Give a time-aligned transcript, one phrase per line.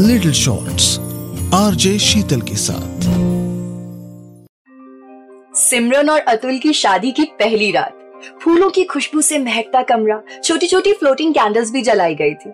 [0.00, 0.98] Little shorts
[1.54, 3.02] RJ शीतल के साथ।
[5.54, 7.98] सिमरन और अतुल की शादी की पहली रात।
[8.42, 12.52] फूलों की खुशबू से महकता कमरा छोटी छोटी फ्लोटिंग कैंडल्स भी जलाई गई थी।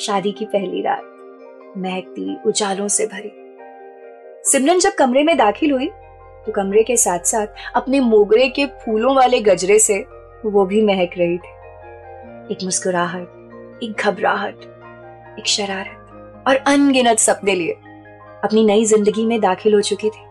[0.00, 1.02] शादी की पहली रात,
[1.78, 3.32] महकती उजालों से भरी।
[4.50, 5.88] सिमरन जब कमरे में दाखिल हुई
[6.46, 10.04] तो कमरे के साथ साथ अपने मोगरे के फूलों वाले गजरे से
[10.44, 11.58] वो भी महक रही थी।
[12.52, 14.56] एक मुस्कुराहट, एक घबराहट,
[15.38, 15.98] एक शरारत।
[16.48, 17.72] और अनगिनत सपने लिए
[18.44, 20.24] अपनी नई ज़िंदगी में दाखिल हो चुकी थी।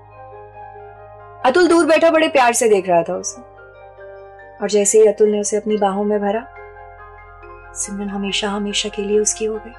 [1.46, 3.42] अतुल दूर बैठा बड़े प्यार से देख रहा था उसे।
[4.62, 6.46] और जैसे ही अतुल ने उसे अपनी बाहों में भरा,
[7.74, 9.74] सिमरन हमेशा हमेशा के लिए उसकी हो गई।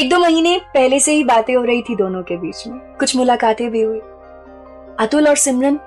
[0.00, 3.16] एक दो महीने पहले से ही बातें हो रही थी दोनों के बीच में। कुछ
[3.16, 4.00] मुलाकातें भी हुई।
[4.98, 5.78] अतुल और सिमरन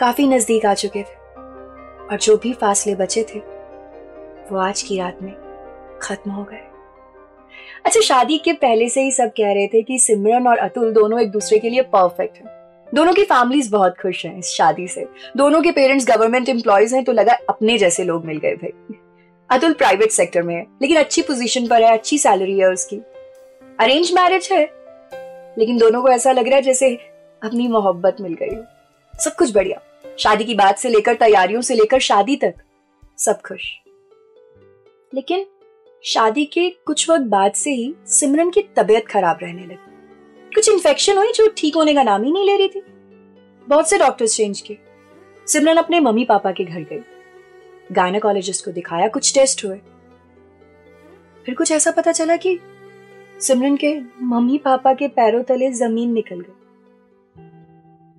[0.00, 1.18] काफ़ी नज़दीक आ चुके थे।
[2.10, 3.38] और जो भी फासले बचे थे,
[4.52, 5.32] वो आज की रात में
[6.02, 6.77] खत्म हो गए।
[7.84, 11.20] अच्छा शादी के पहले से ही सब कह रहे थे कि सिमरन और अतुल दोनों
[11.20, 12.46] एक दूसरे के लिए परफेक्ट हैं।
[12.94, 17.04] दोनों की फैमिलीज़ बहुत खुश हैं इस शादी से। दोनों के पेरेंट्स गवर्नमेंट एम्प्लॉयज़ हैं
[17.04, 18.94] तो लगा अपने जैसे लोग मिल गए भाई।
[19.50, 22.96] अतुल प्राइवेट सेक्टर में है, लेकिन अच्छी पोजीशन पर है, अच्छी सैलरी है उसकी।
[23.80, 24.62] अरेंज मैरिज है,
[25.58, 26.94] लेकिन दोनों को ऐसा लग रहा है जैसे
[27.42, 28.64] अपनी मोहब्बत मिल गई हो।
[29.14, 29.80] सब कुछ बढ़िया।
[30.18, 32.54] शादी की बात से लेकर तैयारियों से लेकर शादी तक
[33.18, 33.62] सब खुश।
[35.14, 35.46] लेकिन
[36.02, 39.96] शादी के कुछ वक्त बाद से ही सिमरन की तबीयत खराब रहने लगी।
[40.54, 42.82] कुछ इन्फेक्शन हुई जो ठीक होने का नाम ही नहीं ले रही थी।
[43.68, 44.78] बहुत से डॉक्टर्स चेंज किए।
[45.46, 47.00] सिमरन अपने मम्मी पापा के घर गई।
[47.92, 49.76] गायनाकोलॉजिस्ट को दिखाया, कुछ टेस्ट हुए।
[51.46, 52.58] फिर कुछ ऐसा पता चला कि
[53.40, 56.52] सिमरन के मम्मी पापा के पैरों तले ज़मीन निकल गई।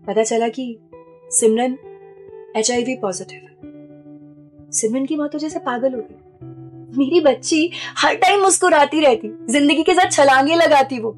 [0.07, 0.79] पता चला कि
[1.29, 1.77] सिमरन
[2.57, 3.57] एचआईवी पॉजिटिव है।
[4.71, 6.28] सिमरन की माँ तो जैसे पागल हो गई।
[6.89, 11.11] मेरी बच्ची हर टाइम मुस्कुराती रहती, ज़िंदगी के साथ छलांगे लगाती वो।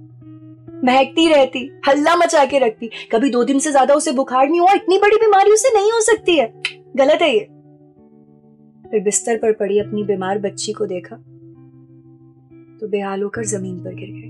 [0.86, 4.74] महकती रहती, हल्ला मचा के रखती। कभी दो दिन से ज़्यादा उसे बुखार नहीं हुआ,
[4.74, 6.54] इतनी बड़ी बीमारी उसे नहीं हो सकती है।
[6.96, 7.48] गलत है ये।
[8.86, 11.16] फिर बिस्तर पर पड़ी अपनी बीमार बच्ची को देखा
[12.82, 14.30] तो बेहाल होकर ज़मीन पर गिर गए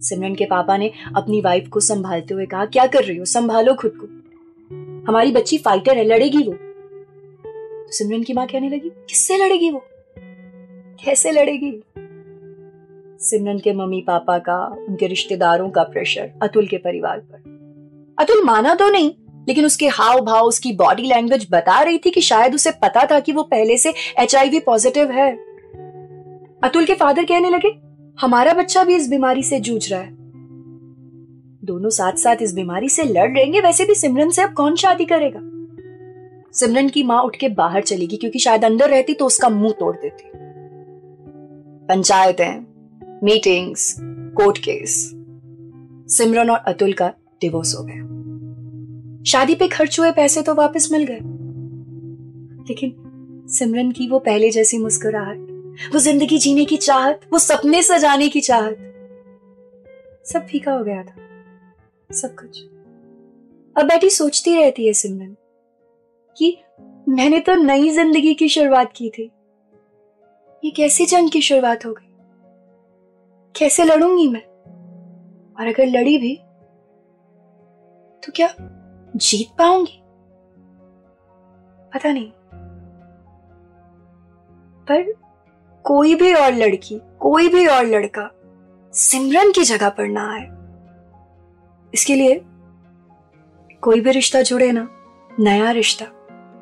[0.00, 3.24] सिमरन के पापा ने अपनी वाइफ को संभालते हुए कहा, क्या कर रही हो?
[3.24, 4.06] संभालो खुद को।
[5.08, 6.54] हमारी बच्ची फाइटर है, लड़ेगी वो।
[7.94, 8.88] सिमरन की माँ कहने लगी?
[8.88, 9.84] किससे लड़ेगी वो?
[11.04, 11.82] कैसे लड़ेगी?
[13.18, 17.36] सिमरन के मम्मी पापा का, उनके रिश्तेदारों का प्रेशर अतुल के परिवार पर।
[18.18, 19.10] अतुल माना तो नहीं,
[19.48, 23.20] लेकिन उसके हाव भाव उसकी बॉडी लैंग्वेज बता रही थी कि शायद उसे पता था
[23.20, 25.36] कि वो पहले से एच पॉजिटिव है।
[26.64, 27.68] अतुल के फादर कहने लगे,
[28.20, 30.10] हमारा बच्चा भी इस बीमारी से जूझ रहा है।
[31.64, 35.04] दोनों साथ साथ इस बीमारी से लड़ रहेंगे वैसे भी सिमरन से अब कौन शादी
[35.04, 35.50] करेगा?
[36.54, 39.96] सिमरन की माँ उठ के बाहर चलेगी, क्योंकि शायद अंदर रहती तो उसका मुँह तोड़
[39.96, 40.30] देती।
[41.88, 43.94] पंचायतें मीटिंग्स
[44.36, 44.96] कोर्ट केस
[46.08, 47.08] सिमरन और अतुल का
[47.40, 48.02] डिवोर्स हो गया।
[49.24, 51.20] शादी पे खर्च हुए पैसे तो वापस मिल गए।
[52.68, 52.94] लेकिन
[53.48, 55.38] सिमरन की वो पहले जैसी मुस्कुराहट,
[55.92, 58.76] वो ज़िंदगी जीने की चाहत, वो सपने सजाने की चाहत,
[60.24, 62.62] सब फीका हो गया था। सब कुछ।
[63.76, 65.34] अब बैठी सोचती रहती है सिमरन।
[66.36, 66.56] कि
[67.08, 69.30] मैंने तो नई ज़िंदगी की शुरुआत की थी।
[70.64, 72.10] ये कैसी जंग की शुरुआत हो गई?
[73.54, 74.42] कैसे लड़ूँगी मैं?
[75.54, 76.34] और अगर लड़ी भी
[78.22, 78.48] तो क्या
[79.16, 80.00] जीत पाऊँगी?
[81.94, 82.30] पता नहीं।
[84.82, 85.12] पर
[85.84, 88.30] कोई भी और लड़की, कोई भी और लड़का
[88.94, 90.46] सिमरन की जगह पर ना आए।
[91.94, 92.40] इसके लिए
[93.82, 94.88] कोई भी रिश्ता जुड़े ना,
[95.40, 96.06] नया रिश्ता।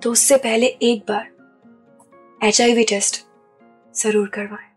[0.03, 3.25] तो उससे पहले एक बार एचआईवी टेस्ट
[3.95, 4.72] ज़रूर करवाएँ।